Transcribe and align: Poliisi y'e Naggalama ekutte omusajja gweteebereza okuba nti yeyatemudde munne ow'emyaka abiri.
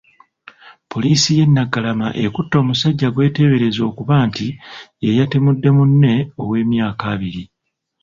Poliisi 0.91 1.29
y'e 1.37 1.45
Naggalama 1.47 2.07
ekutte 2.25 2.55
omusajja 2.61 3.07
gweteebereza 3.15 3.81
okuba 3.89 4.15
nti 4.27 4.47
yeyatemudde 5.03 5.69
munne 5.77 6.13
ow'emyaka 6.41 7.03
abiri. 7.13 7.43